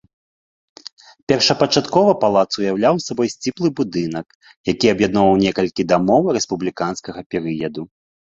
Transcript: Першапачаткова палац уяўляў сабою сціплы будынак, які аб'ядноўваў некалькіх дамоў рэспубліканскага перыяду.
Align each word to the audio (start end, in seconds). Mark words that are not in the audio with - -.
Першапачаткова 1.31 2.11
палац 2.23 2.45
уяўляў 2.61 2.95
сабою 3.09 3.27
сціплы 3.35 3.67
будынак, 3.81 4.25
які 4.71 4.85
аб'ядноўваў 4.95 5.35
некалькіх 5.45 5.85
дамоў 5.93 6.23
рэспубліканскага 6.41 7.21
перыяду. 7.37 7.81